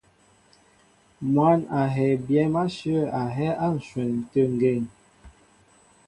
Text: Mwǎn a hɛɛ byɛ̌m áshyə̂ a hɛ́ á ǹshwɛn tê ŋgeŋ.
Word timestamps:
Mwǎn 1.31 1.59
a 1.79 1.81
hɛɛ 1.93 2.13
byɛ̌m 2.25 2.53
áshyə̂ 2.63 3.01
a 3.19 3.21
hɛ́ 3.35 3.49
á 3.65 3.67
ǹshwɛn 3.77 4.11
tê 4.31 4.41
ŋgeŋ. 4.53 4.81